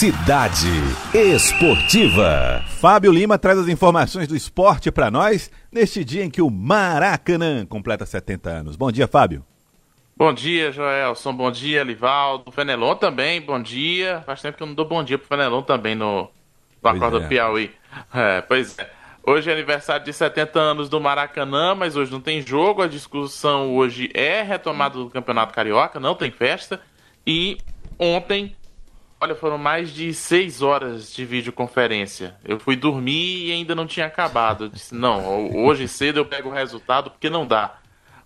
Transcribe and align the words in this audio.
Cidade 0.00 0.66
Esportiva. 1.12 2.64
Fábio 2.80 3.12
Lima 3.12 3.36
traz 3.36 3.58
as 3.58 3.68
informações 3.68 4.26
do 4.26 4.34
esporte 4.34 4.90
para 4.90 5.10
nós 5.10 5.50
neste 5.70 6.02
dia 6.02 6.24
em 6.24 6.30
que 6.30 6.40
o 6.40 6.48
Maracanã 6.48 7.66
completa 7.66 8.06
70 8.06 8.48
anos. 8.48 8.76
Bom 8.76 8.90
dia, 8.90 9.06
Fábio. 9.06 9.44
Bom 10.16 10.32
dia, 10.32 10.72
Joelson. 10.72 11.34
Bom 11.34 11.50
dia, 11.50 11.82
Livaldo. 11.82 12.50
Fenelon 12.50 12.94
também, 12.94 13.42
bom 13.42 13.60
dia. 13.60 14.22
Faz 14.24 14.40
tempo 14.40 14.56
que 14.56 14.62
eu 14.62 14.68
não 14.68 14.74
dou 14.74 14.88
bom 14.88 15.04
dia 15.04 15.18
pro 15.18 15.28
Fenelon 15.28 15.60
também 15.60 15.94
no, 15.94 16.30
no 16.82 16.90
Acordo 16.90 17.18
é. 17.18 17.20
do 17.20 17.28
Piauí. 17.28 17.70
É, 18.14 18.40
pois 18.40 18.78
é. 18.78 18.90
Hoje 19.22 19.50
é 19.50 19.52
aniversário 19.52 20.02
de 20.02 20.14
70 20.14 20.58
anos 20.58 20.88
do 20.88 20.98
Maracanã, 20.98 21.74
mas 21.74 21.94
hoje 21.94 22.10
não 22.10 22.22
tem 22.22 22.40
jogo. 22.40 22.80
A 22.80 22.88
discussão 22.88 23.76
hoje 23.76 24.10
é 24.14 24.40
retomada 24.40 24.94
do 24.94 25.10
Campeonato 25.10 25.52
Carioca, 25.52 26.00
não 26.00 26.14
tem 26.14 26.30
festa. 26.30 26.80
E 27.26 27.58
ontem, 27.98 28.56
olha, 29.20 29.34
foram 29.34 29.58
mais 29.58 29.92
de 29.92 30.14
6 30.14 30.62
horas 30.62 31.12
de 31.12 31.24
videoconferência. 31.24 32.36
Eu 32.44 32.58
fui 32.58 32.74
dormir 32.74 33.46
e 33.46 33.52
ainda 33.52 33.74
não 33.74 33.86
tinha 33.86 34.06
acabado. 34.06 34.64
Eu 34.64 34.68
disse, 34.68 34.94
não, 34.94 35.54
hoje 35.54 35.86
cedo 35.86 36.18
eu 36.18 36.24
pego 36.24 36.48
o 36.48 36.52
resultado 36.52 37.10
porque 37.10 37.28
não 37.28 37.46
dá. 37.46 37.78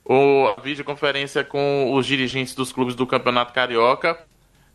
O, 0.05 0.55
a 0.57 0.61
videoconferência 0.61 1.43
com 1.43 1.93
os 1.93 2.07
dirigentes 2.07 2.55
dos 2.55 2.73
clubes 2.73 2.95
do 2.95 3.07
Campeonato 3.07 3.53
Carioca 3.53 4.19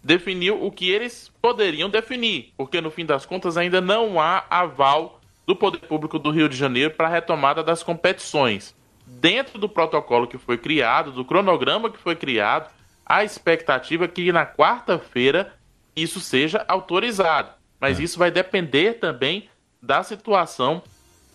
definiu 0.03 0.63
o 0.63 0.71
que 0.71 0.89
eles 0.89 1.31
poderiam 1.41 1.89
definir, 1.89 2.53
porque 2.57 2.81
no 2.81 2.91
fim 2.91 3.05
das 3.05 3.25
contas 3.25 3.55
ainda 3.55 3.79
não 3.79 4.19
há 4.19 4.43
aval 4.49 5.21
do 5.45 5.55
Poder 5.55 5.79
Público 5.79 6.19
do 6.19 6.31
Rio 6.31 6.49
de 6.49 6.57
Janeiro 6.57 6.91
para 6.91 7.07
a 7.07 7.11
retomada 7.11 7.63
das 7.63 7.83
competições. 7.83 8.75
Dentro 9.05 9.57
do 9.57 9.69
protocolo 9.69 10.27
que 10.27 10.37
foi 10.37 10.57
criado, 10.57 11.11
do 11.11 11.25
cronograma 11.25 11.89
que 11.89 11.97
foi 11.97 12.15
criado, 12.15 12.69
a 13.05 13.23
expectativa 13.23 14.05
é 14.05 14.07
que 14.07 14.31
na 14.31 14.45
quarta-feira 14.45 15.53
isso 15.95 16.19
seja 16.19 16.63
autorizado. 16.67 17.51
Mas 17.79 17.99
é. 17.99 18.03
isso 18.03 18.19
vai 18.19 18.31
depender 18.31 18.95
também 18.95 19.49
da 19.81 20.03
situação 20.03 20.83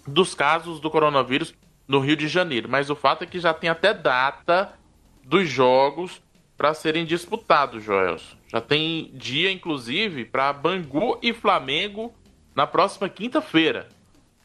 dos 0.06 0.34
casos 0.34 0.80
do 0.80 0.90
coronavírus 0.90 1.54
no 1.88 2.00
Rio 2.00 2.16
de 2.16 2.28
Janeiro. 2.28 2.68
Mas 2.68 2.90
o 2.90 2.96
fato 2.96 3.24
é 3.24 3.26
que 3.26 3.40
já 3.40 3.54
tem 3.54 3.70
até 3.70 3.94
data 3.94 4.72
dos 5.22 5.48
jogos 5.48 6.22
para 6.56 6.74
serem 6.74 7.04
disputados, 7.04 7.82
Joelson. 7.82 8.36
Já 8.48 8.60
tem 8.60 9.10
dia, 9.14 9.50
inclusive, 9.50 10.24
para 10.24 10.52
Bangu 10.52 11.18
e 11.22 11.32
Flamengo 11.32 12.14
na 12.54 12.66
próxima 12.66 13.08
quinta-feira. 13.08 13.88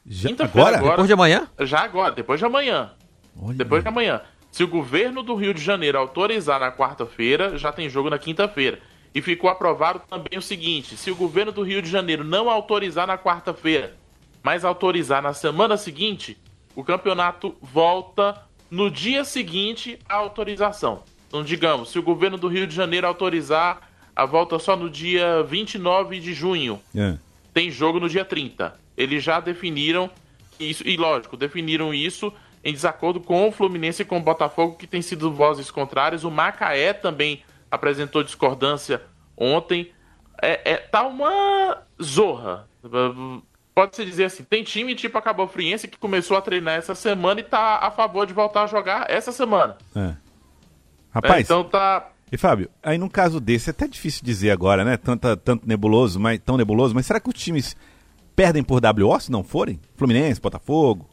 Já, 0.05 0.30
agora? 0.30 0.77
agora? 0.77 0.91
Depois 0.91 1.07
de 1.07 1.13
amanhã? 1.13 1.47
Já 1.59 1.80
agora, 1.81 2.11
depois 2.11 2.39
de 2.39 2.45
amanhã. 2.45 2.91
Olha. 3.39 3.55
Depois 3.55 3.83
de 3.83 3.89
amanhã. 3.89 4.21
Se 4.52 4.63
o 4.63 4.67
governo 4.67 5.21
do 5.21 5.35
Rio 5.35 5.53
de 5.53 5.61
Janeiro 5.61 5.99
autorizar 5.99 6.59
na 6.59 6.71
quarta-feira, 6.71 7.57
já 7.57 7.71
tem 7.71 7.87
jogo 7.87 8.09
na 8.09 8.17
quinta-feira. 8.17 8.80
E 9.13 9.21
ficou 9.21 9.49
aprovado 9.49 10.02
também 10.09 10.38
o 10.38 10.41
seguinte: 10.41 10.95
se 10.95 11.09
o 11.09 11.15
governo 11.15 11.52
do 11.52 11.63
Rio 11.63 11.81
de 11.81 11.89
Janeiro 11.89 12.23
não 12.23 12.49
autorizar 12.49 13.07
na 13.07 13.17
quarta-feira, 13.17 13.95
mas 14.43 14.63
autorizar 14.63 15.21
na 15.21 15.33
semana 15.33 15.77
seguinte, 15.77 16.38
o 16.75 16.83
campeonato 16.83 17.55
volta 17.61 18.41
no 18.69 18.89
dia 18.89 19.23
seguinte 19.23 19.99
à 20.07 20.15
autorização. 20.15 21.03
Então, 21.27 21.43
digamos, 21.43 21.89
se 21.89 21.99
o 21.99 22.03
governo 22.03 22.37
do 22.37 22.47
Rio 22.47 22.65
de 22.65 22.75
Janeiro 22.75 23.07
autorizar 23.07 23.89
a 24.15 24.25
volta 24.25 24.59
só 24.59 24.75
no 24.75 24.89
dia 24.89 25.43
29 25.43 26.19
de 26.19 26.33
junho, 26.33 26.80
é. 26.95 27.17
tem 27.53 27.69
jogo 27.71 27.99
no 27.99 28.09
dia 28.09 28.25
30 28.25 28.80
eles 28.99 29.23
já 29.23 29.39
definiram 29.39 30.11
isso, 30.59 30.85
e 30.85 30.97
lógico, 30.97 31.37
definiram 31.37 31.93
isso 31.93 32.33
em 32.61 32.73
desacordo 32.73 33.21
com 33.21 33.47
o 33.47 33.52
Fluminense 33.52 34.02
e 34.02 34.05
com 34.05 34.17
o 34.17 34.21
Botafogo, 34.21 34.75
que 34.75 34.85
tem 34.85 35.02
sido 35.02 35.31
vozes 35.31 35.71
contrárias. 35.71 36.25
O 36.25 36.30
Macaé 36.30 36.91
também 36.91 37.41
apresentou 37.69 38.23
discordância 38.23 39.01
ontem. 39.35 39.91
É, 40.41 40.73
é 40.73 40.77
tá 40.77 41.05
uma 41.05 41.83
zorra. 42.01 42.67
Pode-se 43.73 44.05
dizer 44.05 44.25
assim, 44.25 44.43
tem 44.43 44.63
time 44.63 44.95
tipo 44.95 45.17
a 45.17 45.21
Cabo 45.21 45.47
Friense 45.47 45.87
que 45.87 45.97
começou 45.97 46.37
a 46.37 46.41
treinar 46.41 46.75
essa 46.75 46.95
semana 46.95 47.39
e 47.39 47.43
tá 47.43 47.77
a 47.77 47.91
favor 47.91 48.25
de 48.25 48.33
voltar 48.33 48.63
a 48.63 48.67
jogar 48.67 49.09
essa 49.09 49.31
semana. 49.31 49.77
É. 49.95 50.15
Rapaz, 51.11 51.37
é, 51.37 51.41
então 51.41 51.63
tá... 51.63 52.09
E 52.31 52.37
Fábio, 52.37 52.69
aí 52.83 52.97
num 52.97 53.09
caso 53.09 53.39
desse, 53.39 53.69
é 53.69 53.71
até 53.71 53.87
difícil 53.87 54.23
dizer 54.23 54.52
agora, 54.52 54.85
né? 54.85 54.97
Tanto, 54.97 55.35
tanto 55.37 55.67
nebuloso, 55.67 56.19
mas, 56.19 56.39
tão 56.39 56.58
nebuloso, 56.58 56.93
mas 56.93 57.05
será 57.05 57.19
que 57.19 57.29
os 57.29 57.35
times 57.35 57.75
perdem 58.35 58.63
por 58.63 58.81
WO 58.83 59.19
se 59.19 59.31
não 59.31 59.43
forem? 59.43 59.79
Fluminense, 59.95 60.39
Botafogo? 60.39 61.09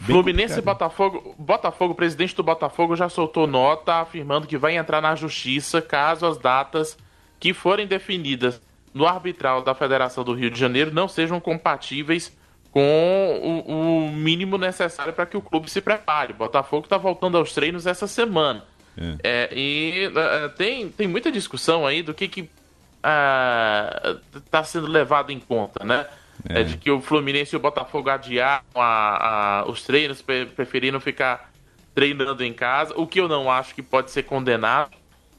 Fluminense 0.00 0.58
e 0.58 0.62
Botafogo. 0.62 1.34
Botafogo, 1.38 1.92
o 1.92 1.96
presidente 1.96 2.34
do 2.34 2.42
Botafogo 2.42 2.96
já 2.96 3.08
soltou 3.08 3.46
nota 3.46 3.94
afirmando 3.94 4.46
que 4.46 4.56
vai 4.56 4.76
entrar 4.76 5.00
na 5.00 5.14
justiça 5.14 5.82
caso 5.82 6.26
as 6.26 6.38
datas 6.38 6.96
que 7.38 7.52
forem 7.52 7.86
definidas 7.86 8.60
no 8.94 9.06
arbitral 9.06 9.62
da 9.62 9.74
Federação 9.74 10.24
do 10.24 10.34
Rio 10.34 10.50
de 10.50 10.58
Janeiro 10.58 10.92
não 10.92 11.08
sejam 11.08 11.40
compatíveis 11.40 12.36
com 12.70 13.64
o, 13.66 14.06
o 14.06 14.12
mínimo 14.12 14.58
necessário 14.58 15.12
para 15.12 15.26
que 15.26 15.36
o 15.36 15.42
clube 15.42 15.70
se 15.70 15.80
prepare. 15.80 16.32
O 16.32 16.36
Botafogo 16.36 16.84
está 16.84 16.96
voltando 16.96 17.36
aos 17.36 17.52
treinos 17.52 17.86
essa 17.86 18.06
semana. 18.06 18.64
É. 18.96 19.16
É, 19.22 19.48
e 19.52 20.08
uh, 20.08 20.48
tem, 20.56 20.88
tem 20.88 21.06
muita 21.06 21.30
discussão 21.30 21.86
aí 21.86 22.02
do 22.02 22.12
que 22.12 22.48
está 22.98 24.60
uh, 24.60 24.64
sendo 24.64 24.86
levado 24.86 25.30
em 25.30 25.38
conta, 25.38 25.84
né? 25.84 26.06
É. 26.48 26.60
é. 26.60 26.64
de 26.64 26.76
que 26.76 26.90
o 26.90 27.00
Fluminense 27.00 27.54
e 27.54 27.56
o 27.56 27.60
Botafogo 27.60 28.10
adiaram 28.10 28.64
a, 28.74 29.60
a, 29.60 29.68
os 29.68 29.82
treinos, 29.82 30.22
preferiram 30.22 31.00
ficar 31.00 31.50
treinando 31.94 32.44
em 32.44 32.52
casa, 32.52 32.94
o 32.96 33.06
que 33.06 33.20
eu 33.20 33.26
não 33.26 33.50
acho 33.50 33.74
que 33.74 33.82
pode 33.82 34.10
ser 34.10 34.22
condenado, 34.22 34.90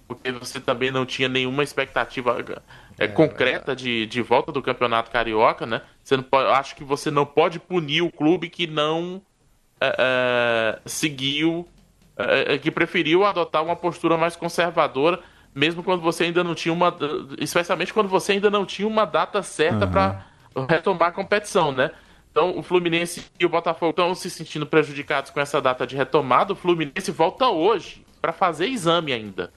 porque 0.07 0.31
você 0.31 0.59
também 0.59 0.91
não 0.91 1.05
tinha 1.05 1.29
nenhuma 1.29 1.63
expectativa 1.63 2.37
é, 2.97 3.05
é, 3.05 3.07
concreta 3.07 3.75
de, 3.75 4.05
de 4.07 4.21
volta 4.21 4.51
do 4.51 4.61
Campeonato 4.61 5.11
Carioca, 5.11 5.65
né? 5.65 5.81
Você 6.03 6.17
não 6.17 6.23
pode, 6.23 6.49
acho 6.49 6.75
que 6.75 6.83
você 6.83 7.09
não 7.09 7.25
pode 7.25 7.59
punir 7.59 8.01
o 8.01 8.11
clube 8.11 8.49
que 8.49 8.67
não 8.67 9.21
é, 9.79 9.95
é 9.97 10.79
seguiu, 10.85 11.67
que 12.61 12.69
preferiu 12.69 13.23
adotar 13.23 13.63
uma 13.63 13.77
postura 13.77 14.17
mais 14.17 14.35
conservadora, 14.35 15.21
mesmo 15.55 15.81
quando 15.81 16.01
você 16.01 16.25
ainda 16.25 16.43
não 16.43 16.53
tinha 16.53 16.73
uma, 16.73 16.93
especialmente 17.39 17.93
quando 17.93 18.09
você 18.09 18.33
ainda 18.33 18.49
não 18.49 18.65
tinha 18.65 18.87
uma 18.87 19.05
data 19.05 19.41
certa 19.41 19.85
uhum. 19.85 19.91
para 19.91 20.25
retomar 20.67 21.09
a 21.09 21.11
competição, 21.11 21.71
né? 21.71 21.91
Então, 22.31 22.57
o 22.57 22.63
Fluminense 22.63 23.25
e 23.39 23.45
o 23.45 23.49
Botafogo 23.49 23.89
estão 23.89 24.13
se 24.13 24.29
sentindo 24.29 24.65
prejudicados 24.65 25.31
com 25.31 25.39
essa 25.39 25.61
data 25.61 25.85
de 25.85 25.95
retomada. 25.95 26.53
O 26.53 26.55
Fluminense 26.55 27.11
volta 27.11 27.47
hoje 27.47 28.05
para 28.21 28.31
fazer 28.31 28.67
exame 28.67 29.11
ainda. 29.11 29.51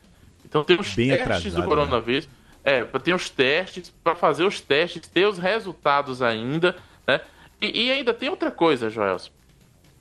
Então, 0.44 0.64
tem 0.64 0.78
os 0.78 0.94
Bem 0.94 1.08
testes 1.08 1.26
atrasado, 1.26 1.54
do 1.54 1.60
né? 1.60 1.66
coronavírus. 1.66 2.26
Né? 2.26 2.32
É, 2.64 2.84
tem 2.84 3.12
os 3.12 3.28
testes, 3.28 3.92
para 4.02 4.14
fazer 4.14 4.44
os 4.44 4.60
testes, 4.60 5.08
ter 5.08 5.26
os 5.26 5.38
resultados 5.38 6.22
ainda, 6.22 6.76
né? 7.06 7.20
E, 7.60 7.86
e 7.86 7.92
ainda 7.92 8.14
tem 8.14 8.28
outra 8.28 8.50
coisa, 8.50 8.88
Joelson. 8.88 9.30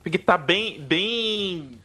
Porque 0.02 0.18
tá 0.18 0.38
bem, 0.38 0.80
bem 0.80 1.78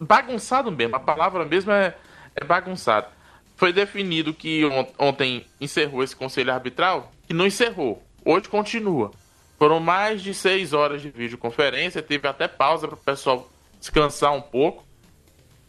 bagunçado 0.00 0.70
mesmo. 0.70 0.96
A 0.96 1.00
palavra 1.00 1.44
mesmo 1.44 1.72
é, 1.72 1.94
é 2.34 2.44
bagunçado. 2.44 3.08
Foi 3.56 3.72
definido 3.72 4.34
que 4.34 4.62
ontem 4.98 5.46
encerrou 5.60 6.02
esse 6.02 6.14
conselho 6.14 6.52
arbitral, 6.52 7.10
que 7.26 7.32
não 7.32 7.46
encerrou. 7.46 8.05
Hoje 8.28 8.48
continua. 8.48 9.12
Foram 9.56 9.78
mais 9.78 10.20
de 10.20 10.34
seis 10.34 10.72
horas 10.72 11.00
de 11.00 11.10
videoconferência, 11.10 12.02
teve 12.02 12.26
até 12.26 12.48
pausa 12.48 12.88
para 12.88 12.96
o 12.96 12.98
pessoal 12.98 13.48
descansar 13.78 14.34
um 14.34 14.40
pouco. 14.40 14.84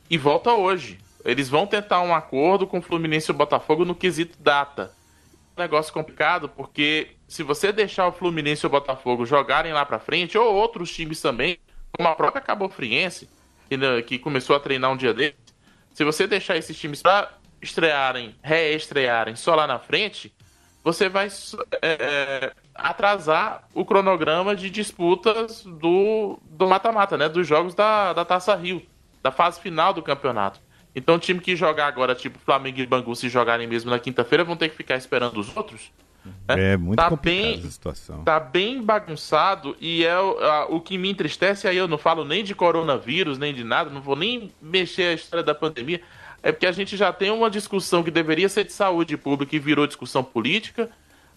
E 0.10 0.18
volta 0.18 0.52
hoje. 0.52 0.98
Eles 1.24 1.50
vão 1.50 1.68
tentar 1.68 2.02
um 2.02 2.16
acordo 2.16 2.66
com 2.66 2.80
o 2.80 2.82
Fluminense 2.82 3.30
e 3.30 3.32
o 3.32 3.38
Botafogo 3.38 3.86
no 3.86 3.94
quesito 3.94 4.42
data. 4.42 4.92
Negócio 5.56 5.94
complicado, 5.94 6.50
porque 6.50 7.10
se 7.28 7.44
você 7.44 7.72
deixar 7.72 8.08
o 8.08 8.12
Fluminense 8.12 8.66
e 8.66 8.68
o 8.68 8.72
Botafogo 8.72 9.24
jogarem 9.24 9.72
lá 9.72 9.86
para 9.86 10.00
frente, 10.00 10.36
ou 10.36 10.56
outros 10.56 10.92
times 10.92 11.22
também, 11.22 11.60
como 11.96 12.10
a 12.10 12.16
própria 12.16 12.42
Cabo 12.42 12.68
Friense, 12.70 13.30
que, 14.08 14.18
começou 14.18 14.56
a 14.56 14.60
treinar 14.60 14.92
um 14.92 14.98
dia 14.98 15.14
desses, 15.14 15.38
se 15.94 16.04
você 16.04 16.26
deixar 16.26 16.58
esses 16.58 16.76
times 16.76 17.04
para 17.04 17.32
estrearem, 17.62 18.36
reestrearem 18.42 19.36
só 19.36 19.54
lá 19.54 19.68
na 19.68 19.78
frente, 19.78 20.34
você 20.84 21.10
vai 21.10 21.28
é, 21.82 21.88
é, 21.90 22.54
atrasar 22.74 23.68
o 23.74 23.84
cronograma 23.84 24.56
de 24.56 24.70
disputas 24.70 25.64
do 25.64 26.40
mata-mata, 26.68 27.18
né? 27.18 27.28
Dos 27.28 27.46
jogos 27.46 27.76
da, 27.76 28.14
da 28.14 28.24
Taça 28.24 28.56
Rio, 28.56 28.82
da 29.22 29.32
fase 29.32 29.60
final 29.60 29.94
do 29.94 30.02
campeonato. 30.02 30.60
Então, 30.96 31.16
o 31.16 31.20
time 31.20 31.40
que 31.40 31.56
jogar 31.56 31.88
agora, 31.88 32.16
tipo 32.16 32.40
Flamengo 32.40 32.80
e 32.80 32.86
Bangu, 32.88 33.16
se 33.16 33.30
jogarem 33.30 33.68
mesmo 33.68 33.92
na 33.92 34.00
quinta-feira, 34.00 34.44
vão 34.44 34.56
ter 34.56 34.70
que 34.70 34.76
ficar 34.76 34.96
esperando 34.96 35.40
os 35.40 35.56
outros. 35.56 35.92
Né? 36.48 36.74
É 36.74 36.78
muito 36.78 36.98
tá 36.98 37.10
bem, 37.10 37.56
a 37.56 37.70
situação. 37.70 38.24
Tá 38.24 38.40
bem 38.40 38.82
bagunçado 38.82 39.76
e 39.80 40.04
é 40.04 40.20
o, 40.20 40.76
o 40.76 40.82
que 40.82 40.98
me 40.98 41.10
entristece 41.10 41.68
aí. 41.68 41.78
Eu 41.78 41.88
não 41.88 41.98
falo 41.98 42.26
nem 42.26 42.44
de 42.44 42.56
coronavírus, 42.56 43.38
nem 43.38 43.54
de 43.54 43.64
nada, 43.64 43.90
não 43.90 44.02
vou 44.02 44.16
nem 44.16 44.52
mexer 44.62 45.10
a 45.10 45.14
história 45.14 45.44
da 45.44 45.54
pandemia 45.54 46.02
é 46.42 46.52
porque 46.52 46.68
a 46.68 46.72
gente 46.72 46.96
já 46.96 47.12
tem 47.12 47.32
uma 47.32 47.50
discussão 47.50 48.04
que 48.04 48.12
deveria 48.12 48.48
ser 48.48 48.64
de 48.64 48.72
saúde 48.72 49.18
pública 49.18 49.56
e 49.56 49.60
virou 49.60 49.88
discussão 49.88 50.24
política. 50.24 50.90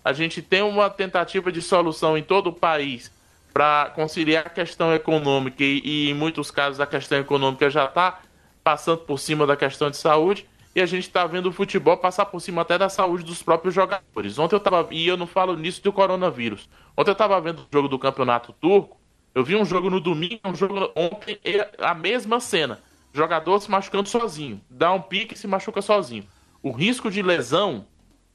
A 0.05 0.12
gente 0.12 0.41
tem 0.41 0.62
uma 0.62 0.88
tentativa 0.88 1.50
de 1.50 1.61
solução 1.61 2.17
em 2.17 2.23
todo 2.23 2.49
o 2.49 2.52
país 2.52 3.11
para 3.52 3.91
conciliar 3.94 4.47
a 4.47 4.50
questão 4.50 4.94
econômica 4.94 5.62
e, 5.62 5.81
e, 5.85 6.11
em 6.11 6.14
muitos 6.14 6.50
casos, 6.50 6.81
a 6.81 6.87
questão 6.87 7.19
econômica 7.19 7.69
já 7.69 7.87
está 7.87 8.20
passando 8.62 8.99
por 8.99 9.19
cima 9.19 9.47
da 9.47 9.56
questão 9.56 9.91
de 9.91 9.97
saúde. 9.97 10.47
e 10.75 10.81
a 10.81 10.87
gente 10.87 11.08
está 11.08 11.26
vendo 11.26 11.47
o 11.47 11.52
futebol 11.52 11.97
passar 11.97 12.26
por 12.26 12.41
cima 12.41 12.62
até 12.62 12.79
da 12.79 12.88
saúde 12.88 13.25
dos 13.25 13.43
próprios 13.43 13.75
jogadores. 13.75 14.38
Ontem 14.38 14.55
eu 14.55 14.58
estava, 14.58 14.87
e 14.93 15.08
eu 15.08 15.17
não 15.17 15.26
falo 15.26 15.56
nisso 15.56 15.82
do 15.82 15.93
coronavírus, 15.93 16.69
ontem 16.97 17.11
eu 17.11 17.12
estava 17.12 17.41
vendo 17.41 17.62
o 17.62 17.67
jogo 17.73 17.88
do 17.88 17.99
campeonato 17.99 18.52
turco, 18.52 19.00
eu 19.35 19.43
vi 19.43 19.56
um 19.56 19.64
jogo 19.64 19.91
no 19.91 20.00
domingo, 20.00 20.41
um 20.44 20.55
jogo 20.55 20.93
ontem, 20.94 21.38
a 21.79 21.94
mesma 21.94 22.38
cena. 22.38 22.81
Jogador 23.12 23.61
se 23.61 23.71
machucando 23.71 24.09
sozinho, 24.09 24.61
dá 24.71 24.93
um 24.93 25.01
pique 25.01 25.35
e 25.35 25.37
se 25.37 25.47
machuca 25.47 25.83
sozinho. 25.83 26.25
O 26.62 26.71
risco 26.71 27.11
de 27.11 27.23
lesão 27.23 27.87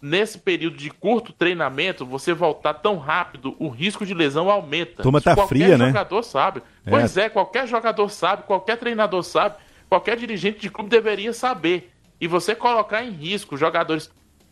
nesse 0.01 0.37
período 0.37 0.77
de 0.77 0.89
curto 0.89 1.33
treinamento, 1.33 2.05
você 2.05 2.33
voltar 2.33 2.75
tão 2.75 2.97
rápido, 2.97 3.55
o 3.57 3.69
risco 3.69 4.05
de 4.05 4.13
lesão 4.13 4.49
aumenta. 4.49 5.01
Toma 5.01 5.21
tá 5.21 5.35
fria, 5.47 5.69
né? 5.69 5.77
Qualquer 5.77 5.87
jogador 5.87 6.23
sabe. 6.23 6.61
É. 6.85 6.89
Pois 6.89 7.17
é, 7.17 7.29
qualquer 7.29 7.67
jogador 7.67 8.09
sabe, 8.09 8.43
qualquer 8.43 8.77
treinador 8.77 9.23
sabe, 9.23 9.55
qualquer 9.89 10.17
dirigente 10.17 10.59
de 10.59 10.69
clube 10.69 10.89
deveria 10.89 11.33
saber. 11.33 11.91
E 12.19 12.27
você 12.27 12.53
colocar 12.53 13.03
em 13.03 13.11
risco 13.11 13.57
jogadores, 13.57 14.11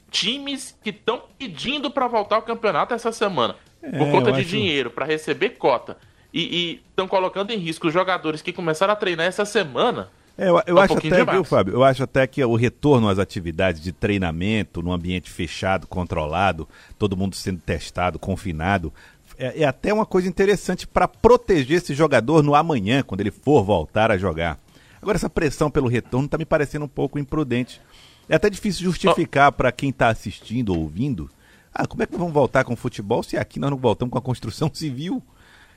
times 0.10 0.78
que 0.84 0.90
estão 0.90 1.24
pedindo 1.38 1.92
para 1.92 2.08
voltar 2.08 2.38
ao 2.38 2.42
campeonato 2.42 2.94
essa 2.94 3.12
semana, 3.12 3.56
é, 3.82 3.92
por 3.98 4.10
conta 4.12 4.32
de 4.32 4.42
acho... 4.42 4.50
dinheiro, 4.50 4.90
para 4.90 5.06
receber 5.06 5.52
cota, 5.52 5.98
e 6.40 6.82
estão 6.90 7.08
colocando 7.08 7.52
em 7.52 7.58
risco 7.58 7.88
os 7.88 7.94
jogadores 7.94 8.42
que 8.42 8.52
começaram 8.52 8.94
a 8.94 8.96
treinar 8.96 9.28
essa 9.28 9.46
semana 9.46 10.10
é, 10.38 10.50
eu, 10.50 10.62
eu 10.66 10.76
um 10.76 10.80
acho 10.80 10.98
até, 10.98 11.10
demais. 11.10 11.32
viu, 11.32 11.44
Fábio? 11.44 11.74
Eu 11.74 11.84
acho 11.84 12.04
até 12.04 12.26
que 12.26 12.44
o 12.44 12.56
retorno 12.56 13.08
às 13.08 13.20
atividades 13.20 13.82
de 13.82 13.92
treinamento 13.92 14.82
num 14.82 14.92
ambiente 14.92 15.30
fechado, 15.30 15.86
controlado, 15.86 16.68
todo 16.98 17.16
mundo 17.16 17.36
sendo 17.36 17.60
testado, 17.60 18.18
confinado, 18.18 18.92
é, 19.38 19.62
é 19.62 19.66
até 19.66 19.94
uma 19.94 20.06
coisa 20.06 20.28
interessante 20.28 20.88
para 20.88 21.08
proteger 21.08 21.78
esse 21.78 21.94
jogador 21.94 22.42
no 22.42 22.56
amanhã, 22.56 23.04
quando 23.04 23.22
ele 23.22 23.32
for 23.32 23.64
voltar 23.64 24.10
a 24.10 24.18
jogar. 24.18 24.60
Agora, 25.02 25.18
essa 25.18 25.30
pressão 25.30 25.70
pelo 25.70 25.88
retorno 25.88 26.26
está 26.26 26.38
me 26.38 26.46
parecendo 26.46 26.86
um 26.86 26.90
pouco 26.90 27.20
imprudente. 27.20 27.80
É 28.28 28.36
até 28.36 28.50
difícil 28.50 28.86
justificar 28.86 29.52
para 29.52 29.72
quem 29.72 29.90
está 29.90 30.08
assistindo 30.08 30.70
ou 30.70 30.80
ouvindo. 30.80 31.30
Ah, 31.74 31.86
como 31.86 32.04
é 32.04 32.06
que 32.06 32.18
vamos 32.18 32.34
voltar 32.34 32.64
com 32.64 32.74
o 32.74 32.78
futebol 32.78 33.22
se 33.22 33.36
aqui 33.36 33.60
nós 33.60 33.70
não 33.70 33.78
voltamos 33.78 34.12
com 34.12 34.18
a 34.18 34.22
construção 34.22 34.70
civil? 34.74 35.22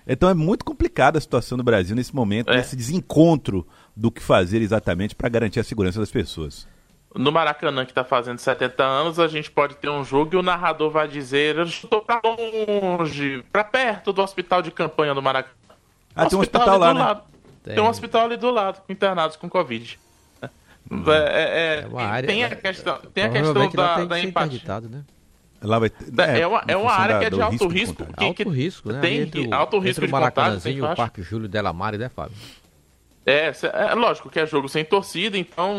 Então 0.07 0.29
é 0.29 0.35
muito 0.35 0.65
complicada 0.65 1.19
a 1.19 1.21
situação 1.21 1.59
do 1.59 1.65
Brasil 1.65 1.97
nesse 1.97 2.15
momento, 2.15 2.51
é. 2.51 2.57
nesse 2.59 2.77
desencontro 2.77 3.67
do 3.95 4.11
que 4.11 4.23
fazer 4.23 4.63
exatamente 4.63 5.15
para 5.15 5.29
garantir 5.29 5.59
a 5.59 5.65
segurança 5.65 5.99
das 5.99 6.11
pessoas. 6.11 6.69
No 7.15 7.33
Maracanã, 7.33 7.85
que 7.85 7.93
está 7.93 8.05
fazendo 8.05 8.39
70 8.39 8.85
anos, 8.85 9.19
a 9.19 9.27
gente 9.27 9.51
pode 9.51 9.77
ter 9.77 9.89
um 9.89 10.05
jogo 10.05 10.35
e 10.35 10.37
o 10.37 10.43
narrador 10.43 10.91
vai 10.91 11.09
dizer: 11.09 11.57
Eu 11.57 11.65
estou 11.65 12.03
para 12.03 12.21
longe, 12.23 13.43
para 13.51 13.65
perto 13.65 14.13
do 14.13 14.23
hospital 14.23 14.61
de 14.61 14.71
campanha 14.71 15.15
do 15.15 15.23
Maracanã. 15.23 15.55
Ah, 16.15 16.27
tem 16.27 16.39
um 16.39 16.43
hospital 16.43 16.79
lá, 16.79 16.95
né? 16.95 17.21
Tem. 17.63 17.75
tem. 17.75 17.83
um 17.83 17.89
hospital 17.89 18.27
ali 18.27 18.37
do 18.37 18.51
lado, 18.51 18.83
com 18.87 18.93
internados 18.93 19.37
com 19.37 19.49
Covid. 19.49 19.99
Hum. 20.91 21.03
É, 21.09 21.17
é, 21.17 21.89
é, 21.93 22.03
área, 22.03 22.27
tem 22.29 22.45
a 22.45 22.55
questão, 22.55 22.99
tem 23.13 23.25
a 23.25 23.29
questão 23.29 23.69
da, 23.71 24.05
da 24.05 24.21
empatia. 24.21 24.81
Né? 24.89 25.05
Lá 25.63 25.79
vai 25.79 25.91
é, 26.19 26.41
é, 26.41 26.47
uma, 26.47 26.65
é 26.69 26.77
uma 26.77 26.93
área 26.93 27.19
que 27.19 27.25
é 27.25 27.31
de 27.31 27.41
alto 27.41 27.67
risco. 27.69 28.05
risco 28.05 28.25
alto 28.25 28.51
risco, 28.51 28.93
né? 28.93 29.01
Tem 29.01 29.21
entre 29.21 29.49
o, 29.49 29.55
alto 29.55 29.79
risco 29.79 30.05
entre 30.05 30.07
o 30.07 30.11
Maracanãzinho 30.11 30.79
e 30.79 30.83
o 30.83 30.95
Parque 30.95 31.23
Júlio 31.23 31.49
Delamare, 31.49 31.99
né, 31.99 32.09
Fábio? 32.09 32.37
É, 33.25 33.51
é 33.73 33.95
lógico 33.95 34.31
que 34.31 34.39
é 34.39 34.47
jogo 34.47 34.69
sem 34.69 34.85
torcida, 34.85 35.37
então 35.37 35.75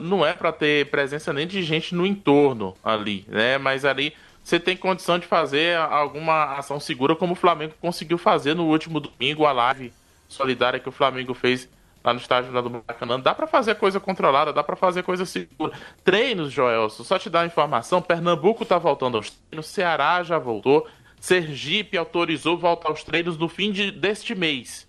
não 0.00 0.26
é 0.26 0.34
para 0.34 0.52
ter 0.52 0.90
presença 0.90 1.32
nem 1.32 1.46
de 1.46 1.62
gente 1.62 1.94
no 1.94 2.04
entorno 2.04 2.74
ali, 2.84 3.24
né? 3.28 3.56
Mas 3.56 3.84
ali 3.84 4.12
você 4.44 4.60
tem 4.60 4.76
condição 4.76 5.18
de 5.18 5.26
fazer 5.26 5.76
alguma 5.76 6.56
ação 6.56 6.78
segura, 6.78 7.16
como 7.16 7.32
o 7.32 7.36
Flamengo 7.36 7.74
conseguiu 7.80 8.18
fazer 8.18 8.54
no 8.54 8.66
último 8.66 9.00
domingo, 9.00 9.46
a 9.46 9.52
live 9.52 9.92
solidária 10.28 10.78
que 10.78 10.88
o 10.88 10.92
Flamengo 10.92 11.32
fez 11.32 11.68
lá 12.06 12.14
no 12.14 12.20
estádio 12.20 12.52
lá 12.52 12.60
do 12.60 12.70
Maracanã. 12.70 13.18
Dá 13.18 13.34
para 13.34 13.48
fazer 13.48 13.74
coisa 13.74 13.98
controlada, 13.98 14.52
dá 14.52 14.62
para 14.62 14.76
fazer 14.76 15.02
coisa 15.02 15.26
segura. 15.26 15.76
Treinos, 16.04 16.52
Joelson, 16.52 17.02
só 17.02 17.18
te 17.18 17.28
dar 17.28 17.44
informação: 17.44 18.00
Pernambuco 18.00 18.64
tá 18.64 18.78
voltando 18.78 19.16
aos 19.16 19.30
treinos, 19.30 19.66
Ceará 19.66 20.22
já 20.22 20.38
voltou, 20.38 20.86
Sergipe 21.18 21.98
autorizou 21.98 22.56
voltar 22.56 22.90
aos 22.90 23.02
treinos 23.02 23.36
no 23.36 23.48
fim 23.48 23.72
de, 23.72 23.90
deste 23.90 24.36
mês. 24.36 24.86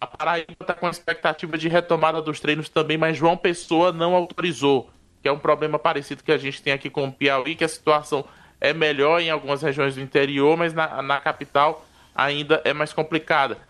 A 0.00 0.06
Paraíba 0.06 0.52
está 0.60 0.74
com 0.74 0.86
a 0.86 0.90
expectativa 0.90 1.56
de 1.56 1.68
retomada 1.68 2.20
dos 2.20 2.40
treinos 2.40 2.68
também, 2.68 2.98
mas 2.98 3.16
João 3.16 3.36
Pessoa 3.36 3.92
não 3.92 4.14
autorizou, 4.14 4.90
que 5.22 5.28
é 5.28 5.32
um 5.32 5.38
problema 5.38 5.78
parecido 5.78 6.22
que 6.22 6.32
a 6.32 6.38
gente 6.38 6.62
tem 6.62 6.72
aqui 6.72 6.90
com 6.90 7.06
o 7.06 7.12
Piauí, 7.12 7.54
que 7.54 7.64
a 7.64 7.68
situação 7.68 8.24
é 8.60 8.72
melhor 8.72 9.20
em 9.20 9.30
algumas 9.30 9.62
regiões 9.62 9.94
do 9.94 10.00
interior, 10.00 10.56
mas 10.56 10.72
na, 10.72 11.02
na 11.02 11.20
capital 11.20 11.84
ainda 12.14 12.60
é 12.64 12.72
mais 12.72 12.92
complicada 12.92 13.67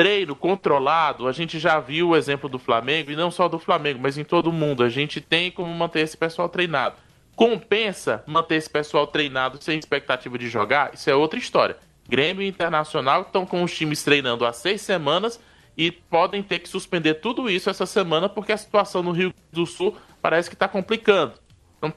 treino 0.00 0.34
controlado, 0.34 1.28
a 1.28 1.32
gente 1.32 1.58
já 1.58 1.78
viu 1.78 2.08
o 2.08 2.16
exemplo 2.16 2.48
do 2.48 2.58
Flamengo, 2.58 3.10
e 3.10 3.16
não 3.16 3.30
só 3.30 3.48
do 3.48 3.58
Flamengo, 3.58 4.00
mas 4.02 4.16
em 4.16 4.24
todo 4.24 4.46
o 4.46 4.52
mundo. 4.52 4.82
A 4.82 4.88
gente 4.88 5.20
tem 5.20 5.50
como 5.50 5.70
manter 5.74 6.00
esse 6.00 6.16
pessoal 6.16 6.48
treinado. 6.48 6.96
Compensa 7.36 8.24
manter 8.26 8.54
esse 8.54 8.70
pessoal 8.70 9.06
treinado 9.06 9.62
sem 9.62 9.78
expectativa 9.78 10.38
de 10.38 10.48
jogar? 10.48 10.94
Isso 10.94 11.10
é 11.10 11.14
outra 11.14 11.38
história. 11.38 11.76
Grêmio 12.08 12.42
e 12.42 12.48
Internacional 12.48 13.20
estão 13.20 13.44
com 13.44 13.62
os 13.62 13.76
times 13.76 14.02
treinando 14.02 14.46
há 14.46 14.54
seis 14.54 14.80
semanas 14.80 15.38
e 15.76 15.92
podem 15.92 16.42
ter 16.42 16.60
que 16.60 16.68
suspender 16.70 17.16
tudo 17.16 17.50
isso 17.50 17.68
essa 17.68 17.84
semana 17.84 18.26
porque 18.26 18.52
a 18.52 18.56
situação 18.56 19.02
no 19.02 19.12
Rio 19.12 19.34
do 19.52 19.66
Sul 19.66 19.94
parece 20.22 20.48
que 20.48 20.54
está 20.54 20.66
complicando. 20.66 21.34
Então, 21.76 21.92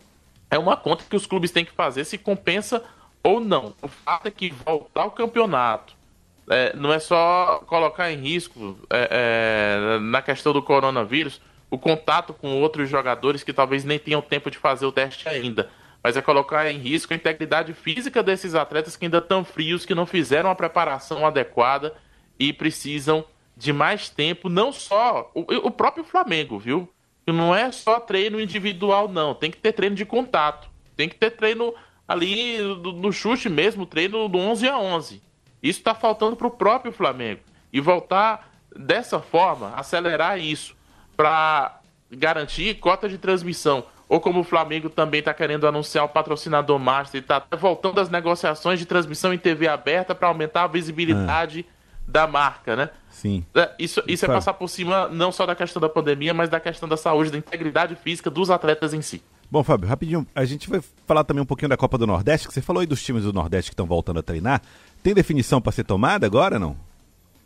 é 0.51 0.59
uma 0.59 0.75
conta 0.75 1.05
que 1.09 1.15
os 1.15 1.25
clubes 1.25 1.51
têm 1.51 1.63
que 1.63 1.71
fazer 1.71 2.03
se 2.03 2.17
compensa 2.17 2.83
ou 3.23 3.39
não. 3.39 3.73
O 3.81 3.87
fato 3.87 4.27
é 4.27 4.31
que 4.31 4.49
voltar 4.49 5.03
ao 5.03 5.11
campeonato 5.11 6.02
é, 6.49 6.75
não 6.75 6.91
é 6.91 6.99
só 6.99 7.63
colocar 7.67 8.11
em 8.11 8.17
risco 8.17 8.77
é, 8.89 9.95
é, 9.95 9.99
na 9.99 10.21
questão 10.21 10.51
do 10.51 10.61
coronavírus 10.61 11.41
o 11.69 11.77
contato 11.77 12.33
com 12.33 12.61
outros 12.61 12.89
jogadores 12.89 13.43
que 13.43 13.53
talvez 13.53 13.83
nem 13.83 13.97
tenham 13.97 14.21
tempo 14.21 14.51
de 14.51 14.57
fazer 14.57 14.85
o 14.85 14.91
teste 14.91 15.27
ainda, 15.27 15.69
mas 16.03 16.15
é 16.15 16.21
colocar 16.21 16.69
em 16.69 16.77
risco 16.77 17.13
a 17.13 17.15
integridade 17.15 17.73
física 17.73 18.21
desses 18.21 18.53
atletas 18.53 18.95
que 18.95 19.05
ainda 19.05 19.17
estão 19.17 19.43
frios, 19.43 19.85
que 19.85 19.95
não 19.95 20.05
fizeram 20.05 20.51
a 20.51 20.55
preparação 20.55 21.25
adequada 21.25 21.95
e 22.37 22.53
precisam 22.53 23.25
de 23.57 23.73
mais 23.73 24.09
tempo, 24.09 24.49
não 24.49 24.71
só 24.71 25.31
o, 25.33 25.41
o 25.67 25.71
próprio 25.71 26.03
Flamengo, 26.03 26.59
viu? 26.59 26.87
Não 27.25 27.55
é 27.55 27.71
só 27.71 27.99
treino 27.99 28.39
individual, 28.39 29.07
não. 29.07 29.33
Tem 29.33 29.49
que 29.49 29.57
ter 29.57 29.71
treino 29.71 29.95
de 29.95 30.05
contato. 30.05 30.69
Tem 30.95 31.07
que 31.07 31.15
ter 31.15 31.31
treino 31.31 31.73
ali 32.07 32.57
no 32.57 33.11
chute 33.13 33.47
mesmo, 33.49 33.85
treino 33.85 34.27
do 34.27 34.37
11 34.37 34.67
a 34.67 34.77
11 34.77 35.21
isso 35.63 35.79
está 35.79 35.95
faltando 35.95 36.35
para 36.35 36.47
o 36.47 36.51
próprio 36.51 36.91
Flamengo. 36.91 37.39
E 37.71 37.79
voltar 37.79 38.51
dessa 38.75 39.19
forma, 39.19 39.73
acelerar 39.75 40.37
isso, 40.37 40.75
para 41.15 41.79
garantir 42.11 42.75
cota 42.75 43.07
de 43.07 43.17
transmissão. 43.17 43.85
Ou 44.09 44.19
como 44.19 44.41
o 44.41 44.43
Flamengo 44.43 44.89
também 44.89 45.19
está 45.19 45.33
querendo 45.33 45.65
anunciar 45.65 46.05
o 46.05 46.09
patrocinador 46.09 46.77
master, 46.77 47.21
está 47.21 47.41
voltando 47.57 47.99
às 47.99 48.09
negociações 48.09 48.77
de 48.77 48.85
transmissão 48.85 49.33
em 49.33 49.37
TV 49.37 49.67
aberta 49.67 50.13
para 50.13 50.27
aumentar 50.27 50.63
a 50.63 50.67
visibilidade 50.67 51.65
ah. 51.67 52.01
da 52.05 52.27
marca, 52.27 52.75
né? 52.75 52.89
Sim. 53.09 53.45
É, 53.55 53.71
isso, 53.79 54.03
isso 54.05 54.25
é 54.25 54.27
passar 54.27 54.53
por 54.53 54.67
cima 54.67 55.07
não 55.07 55.31
só 55.31 55.45
da 55.45 55.55
questão 55.55 55.81
da 55.81 55.89
pandemia, 55.89 56.33
mas 56.33 56.49
da 56.49 56.59
questão 56.59 56.87
da 56.87 56.97
saúde, 56.97 57.31
da 57.31 57.37
integridade 57.37 57.95
física 57.95 58.29
dos 58.29 58.51
atletas 58.51 58.93
em 58.93 59.01
si. 59.01 59.23
Bom, 59.49 59.63
Fábio, 59.63 59.87
rapidinho, 59.87 60.25
a 60.35 60.45
gente 60.45 60.69
vai 60.69 60.81
falar 61.05 61.23
também 61.23 61.41
um 61.41 61.45
pouquinho 61.45 61.69
da 61.69 61.77
Copa 61.77 61.95
do 61.97 62.07
Nordeste, 62.07 62.47
que 62.47 62.53
você 62.53 62.61
falou 62.61 62.81
aí 62.81 62.87
dos 62.87 63.03
times 63.03 63.23
do 63.23 63.31
Nordeste 63.31 63.69
que 63.69 63.73
estão 63.73 63.85
voltando 63.85 64.19
a 64.19 64.23
treinar. 64.23 64.61
Tem 65.03 65.13
definição 65.13 65.61
para 65.61 65.73
ser 65.73 65.83
tomada 65.83 66.25
agora, 66.25 66.57
não? 66.57 66.77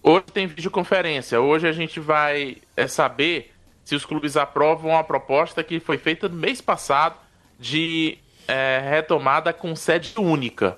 Hoje 0.03 0.25
tem 0.31 0.45
videoconferência. 0.45 1.41
Hoje 1.41 1.67
a 1.67 1.71
gente 1.71 1.99
vai 1.99 2.57
é, 2.75 2.87
saber 2.87 3.51
se 3.83 3.95
os 3.95 4.05
clubes 4.05 4.37
aprovam 4.37 4.95
a 4.95 5.03
proposta 5.03 5.63
que 5.63 5.79
foi 5.79 5.97
feita 5.97 6.29
no 6.29 6.35
mês 6.35 6.61
passado 6.61 7.17
de 7.59 8.19
é, 8.47 8.79
retomada 8.87 9.51
com 9.51 9.75
sede 9.75 10.13
única. 10.17 10.77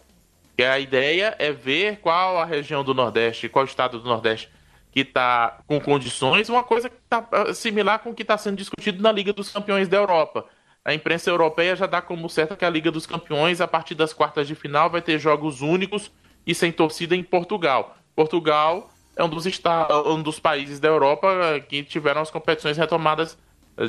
E 0.57 0.63
a 0.63 0.79
ideia 0.79 1.36
é 1.38 1.51
ver 1.51 1.98
qual 1.98 2.38
a 2.38 2.45
região 2.45 2.81
do 2.81 2.93
Nordeste, 2.93 3.50
qual 3.50 3.65
estado 3.65 4.00
do 4.00 4.07
Nordeste 4.07 4.50
que 4.91 5.01
está 5.01 5.59
com 5.67 5.79
condições, 5.79 6.50
uma 6.50 6.63
coisa 6.63 6.89
que 6.89 6.95
tá 7.07 7.27
é, 7.31 7.53
similar 7.53 8.00
com 8.00 8.12
o 8.12 8.13
que 8.15 8.24
está 8.24 8.38
sendo 8.38 8.55
discutido 8.55 9.03
na 9.03 9.12
Liga 9.12 9.33
dos 9.33 9.51
Campeões 9.51 9.88
da 9.88 9.98
Europa 9.98 10.45
a 10.83 10.93
imprensa 10.93 11.29
europeia 11.29 11.75
já 11.75 11.86
dá 11.86 12.01
como 12.01 12.29
certo 12.29 12.55
que 12.55 12.65
a 12.65 12.69
Liga 12.69 12.89
dos 12.89 13.05
Campeões, 13.05 13.62
a 13.62 13.67
partir 13.67 13.95
das 13.95 14.13
quartas 14.13 14.48
de 14.48 14.55
final, 14.55 14.89
vai 14.89 15.01
ter 15.01 15.19
jogos 15.19 15.62
únicos 15.62 16.12
e 16.50 16.56
sem 16.56 16.72
torcida 16.72 17.15
em 17.15 17.22
Portugal. 17.22 17.96
Portugal 18.15 18.89
é 19.15 19.24
um 19.24 19.29
dos, 19.29 19.46
um 20.08 20.24
dos 20.24 20.39
países 20.39 20.79
da 20.79 20.88
Europa 20.88 21.27
que 21.70 21.84
tiveram 21.84 22.22
as 22.22 22.32
competições 22.32 22.75
retomadas 22.75 23.38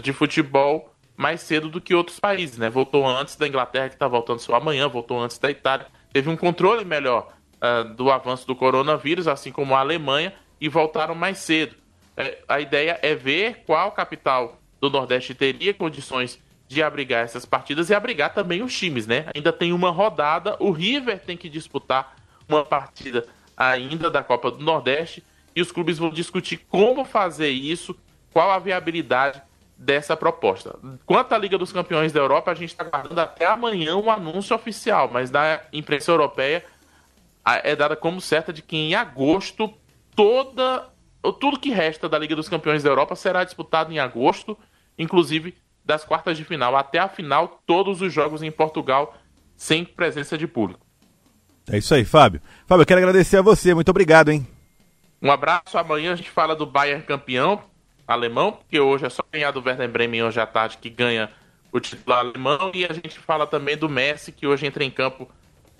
de 0.02 0.12
futebol 0.12 0.92
mais 1.16 1.40
cedo 1.40 1.70
do 1.70 1.80
que 1.80 1.94
outros 1.94 2.20
países, 2.20 2.58
né? 2.58 2.68
Voltou 2.68 3.06
antes 3.08 3.34
da 3.36 3.48
Inglaterra, 3.48 3.88
que 3.88 3.94
está 3.94 4.06
voltando 4.06 4.40
só 4.40 4.56
amanhã, 4.56 4.86
voltou 4.88 5.18
antes 5.18 5.38
da 5.38 5.50
Itália. 5.50 5.86
Teve 6.12 6.28
um 6.28 6.36
controle 6.36 6.84
melhor 6.84 7.32
uh, 7.62 7.94
do 7.94 8.10
avanço 8.10 8.46
do 8.46 8.54
coronavírus, 8.54 9.26
assim 9.26 9.50
como 9.50 9.74
a 9.74 9.80
Alemanha, 9.80 10.34
e 10.60 10.68
voltaram 10.68 11.14
mais 11.14 11.38
cedo. 11.38 11.76
É, 12.14 12.42
a 12.46 12.60
ideia 12.60 12.98
é 13.00 13.14
ver 13.14 13.64
qual 13.66 13.90
capital 13.92 14.60
do 14.78 14.90
Nordeste 14.90 15.34
teria 15.34 15.72
condições 15.72 16.38
de 16.68 16.82
abrigar 16.82 17.24
essas 17.24 17.46
partidas 17.46 17.88
e 17.88 17.94
abrigar 17.94 18.34
também 18.34 18.62
os 18.62 18.76
times, 18.76 19.06
né? 19.06 19.24
Ainda 19.34 19.50
tem 19.50 19.72
uma 19.72 19.90
rodada, 19.90 20.56
o 20.60 20.70
River 20.70 21.20
tem 21.20 21.38
que 21.38 21.48
disputar 21.48 22.19
uma 22.54 22.64
partida 22.64 23.26
ainda 23.56 24.10
da 24.10 24.22
Copa 24.22 24.50
do 24.50 24.62
Nordeste 24.62 25.22
e 25.54 25.60
os 25.60 25.72
clubes 25.72 25.98
vão 25.98 26.10
discutir 26.10 26.58
como 26.68 27.04
fazer 27.04 27.50
isso, 27.50 27.96
qual 28.32 28.50
a 28.50 28.58
viabilidade 28.58 29.42
dessa 29.76 30.16
proposta. 30.16 30.78
Quanto 31.06 31.32
à 31.32 31.38
Liga 31.38 31.56
dos 31.56 31.72
Campeões 31.72 32.12
da 32.12 32.20
Europa, 32.20 32.50
a 32.50 32.54
gente 32.54 32.70
está 32.70 32.84
aguardando 32.84 33.20
até 33.20 33.46
amanhã 33.46 33.96
um 33.96 34.10
anúncio 34.10 34.54
oficial, 34.54 35.08
mas 35.10 35.30
da 35.30 35.62
imprensa 35.72 36.10
europeia 36.10 36.64
é 37.64 37.74
dada 37.74 37.96
como 37.96 38.20
certa 38.20 38.52
de 38.52 38.62
que 38.62 38.76
em 38.76 38.94
agosto 38.94 39.72
toda 40.14 40.88
tudo 41.38 41.58
que 41.58 41.70
resta 41.70 42.08
da 42.08 42.18
Liga 42.18 42.34
dos 42.34 42.48
Campeões 42.48 42.82
da 42.82 42.88
Europa 42.88 43.14
será 43.14 43.44
disputado 43.44 43.92
em 43.92 43.98
agosto, 43.98 44.56
inclusive 44.98 45.54
das 45.84 46.04
quartas 46.04 46.36
de 46.36 46.44
final 46.44 46.76
até 46.76 46.98
a 46.98 47.08
final, 47.08 47.60
todos 47.66 48.00
os 48.00 48.12
jogos 48.12 48.42
em 48.42 48.50
Portugal 48.50 49.14
sem 49.56 49.84
presença 49.84 50.38
de 50.38 50.46
público. 50.46 50.86
É 51.72 51.78
isso 51.78 51.94
aí, 51.94 52.04
Fábio. 52.04 52.40
Fábio, 52.66 52.82
eu 52.82 52.86
quero 52.86 52.98
agradecer 52.98 53.36
a 53.36 53.42
você, 53.42 53.74
muito 53.74 53.88
obrigado, 53.88 54.30
hein? 54.30 54.46
Um 55.22 55.30
abraço, 55.30 55.76
amanhã 55.76 56.12
a 56.12 56.16
gente 56.16 56.30
fala 56.30 56.56
do 56.56 56.66
Bayern 56.66 57.02
campeão 57.02 57.62
alemão, 58.06 58.52
porque 58.52 58.80
hoje 58.80 59.06
é 59.06 59.10
só 59.10 59.22
ganhar 59.32 59.50
do 59.52 59.62
Werder 59.64 59.88
Bremen 59.88 60.24
hoje 60.24 60.40
à 60.40 60.46
tarde 60.46 60.78
que 60.78 60.90
ganha 60.90 61.30
o 61.72 61.78
título 61.78 62.16
alemão, 62.16 62.72
e 62.74 62.84
a 62.84 62.92
gente 62.92 63.18
fala 63.20 63.46
também 63.46 63.76
do 63.76 63.88
Messi, 63.88 64.32
que 64.32 64.46
hoje 64.46 64.66
entra 64.66 64.82
em 64.82 64.90
campo 64.90 65.28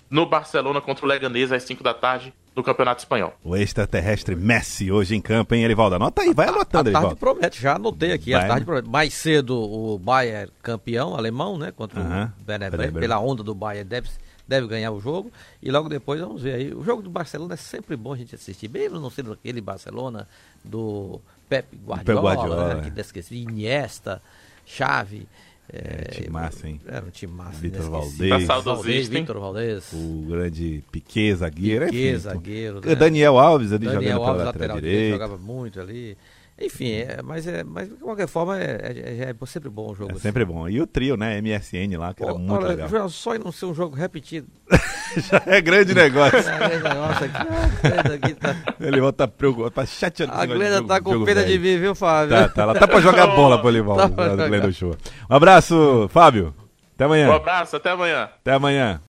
no 0.09 0.25
Barcelona 0.25 0.79
contra 0.79 1.05
o 1.05 1.07
Leganês 1.07 1.51
às 1.51 1.63
5 1.63 1.83
da 1.83 1.93
tarde 1.93 2.33
no 2.55 2.63
Campeonato 2.63 2.99
Espanhol. 2.99 3.33
O 3.43 3.55
extraterrestre 3.55 4.35
Messi 4.35 4.91
hoje 4.91 5.15
em 5.15 5.21
campo, 5.21 5.55
hein, 5.55 5.63
Elivaldo? 5.63 5.95
Anota 5.95 6.21
aí, 6.21 6.33
vai 6.33 6.47
anotando, 6.47 6.89
a, 6.89 6.99
a 6.99 7.01
tarde 7.01 7.15
promete, 7.15 7.61
já 7.61 7.75
anotei 7.75 8.11
aqui. 8.11 8.31
Vai, 8.31 8.43
a 8.43 8.47
tarde 8.47 8.65
promete. 8.65 8.89
Mais 8.89 9.13
cedo 9.13 9.57
o 9.57 9.97
Bayern 9.97 10.51
campeão 10.61 11.15
alemão, 11.15 11.57
né, 11.57 11.71
contra 11.71 11.99
uh 11.99 12.03
-huh. 12.03 12.31
o 12.45 12.51
Werder 12.51 12.93
pela 12.93 13.19
onda 13.19 13.41
do 13.41 13.55
Bayern 13.55 13.87
deve, 13.87 14.09
deve 14.51 14.67
ganhar 14.67 14.91
o 14.91 14.99
jogo. 14.99 15.31
E 15.63 15.71
logo 15.71 15.87
depois 15.87 16.19
vamos 16.19 16.41
ver 16.41 16.55
aí. 16.55 16.73
O 16.73 16.83
jogo 16.83 17.01
do 17.01 17.09
Barcelona 17.09 17.53
é 17.53 17.57
sempre 17.57 17.95
bom 17.95 18.13
a 18.13 18.17
gente 18.17 18.35
assistir. 18.35 18.69
Mesmo 18.69 18.99
não 18.99 19.09
sendo 19.09 19.31
aquele 19.31 19.61
Barcelona 19.61 20.27
do 20.63 21.21
Pep 21.47 21.65
Guardiola, 21.85 22.03
Pep 22.03 22.15
Guardiola 22.19 22.75
né, 22.75 22.91
que 22.93 22.99
esqueci, 22.99 23.37
Iniesta, 23.37 24.21
Xavi. 24.65 25.25
É, 25.71 25.77
é, 25.77 26.11
time 26.11 26.29
massa, 26.29 26.67
hein? 26.67 26.81
Era 26.85 27.05
um 27.05 27.09
time 27.09 27.33
massa. 27.33 27.59
Vitor 27.61 27.89
Valdez. 27.89 28.45
Valdez 28.45 29.07
Vitor 29.07 29.39
Valdez. 29.39 29.93
O 29.93 30.25
grande 30.27 30.83
Piquet, 30.91 31.35
zagueiro. 31.35 31.85
Piquet, 31.85 32.17
zagueiro. 32.17 32.81
Né? 32.85 32.93
Daniel 32.93 33.39
Alves 33.39 33.71
ali 33.71 33.85
Daniel 33.85 34.01
jogando 34.01 34.21
Alves, 34.21 34.31
pela 34.33 34.45
lateral, 34.45 34.75
lateral 34.75 34.81
direita. 34.81 35.13
jogava 35.13 35.37
muito 35.37 35.79
ali. 35.79 36.17
Enfim, 36.61 36.91
é, 36.91 37.19
mas, 37.23 37.47
é, 37.47 37.63
mas 37.63 37.89
de 37.89 37.95
qualquer 37.95 38.27
forma 38.27 38.59
é, 38.59 38.63
é, 38.63 39.29
é 39.31 39.45
sempre 39.45 39.69
bom 39.69 39.91
o 39.91 39.95
jogo. 39.95 40.11
É 40.11 40.13
assim. 40.13 40.21
sempre 40.21 40.45
bom. 40.45 40.69
E 40.69 40.79
o 40.79 40.85
trio, 40.85 41.17
né? 41.17 41.41
MSN 41.41 41.97
lá, 41.97 42.13
que 42.13 42.23
era 42.23 42.33
muito 42.33 42.53
olha, 42.53 42.67
legal. 42.67 43.09
Só 43.09 43.37
não 43.37 43.51
ser 43.51 43.65
um 43.65 43.73
jogo 43.73 43.95
repetido. 43.95 44.47
Já 45.29 45.41
é 45.45 45.59
grande 45.59 45.93
negócio. 45.93 46.37
é 46.37 46.57
grande 46.57 46.83
negócio 46.83 47.25
aqui. 47.25 48.13
aqui 48.13 48.33
tá... 48.35 48.55
Ele 48.79 49.01
volta 49.01 49.27
preocupado, 49.27 49.71
tá 49.71 49.85
chateado. 49.85 50.33
A 50.33 50.45
Glenda 50.45 50.83
tá 50.83 51.01
com 51.01 51.25
pena 51.25 51.43
de 51.43 51.57
vir, 51.57 51.79
viu, 51.79 51.95
Fábio? 51.95 52.35
Tá, 52.35 52.49
tá. 52.49 52.61
Ela 52.61 52.75
tá 52.75 52.87
pra 52.87 53.01
jogar 53.01 53.27
bola 53.27 53.59
pro 53.59 53.69
Livaldo, 53.69 54.15
tá 54.15 54.71
Show. 54.71 54.95
Um 55.29 55.35
abraço, 55.35 56.07
Fábio. 56.09 56.53
Até 56.95 57.05
amanhã. 57.05 57.29
Um 57.29 57.33
abraço, 57.33 57.75
até 57.75 57.89
amanhã. 57.89 58.29
Até 58.41 58.53
amanhã. 58.53 58.99